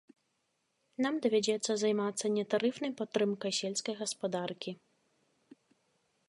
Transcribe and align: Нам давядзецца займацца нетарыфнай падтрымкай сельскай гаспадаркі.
Нам 1.05 1.13
давядзецца 1.25 1.71
займацца 1.81 2.25
нетарыфнай 2.37 2.91
падтрымкай 3.03 3.51
сельскай 3.59 3.95
гаспадаркі. 4.01 4.71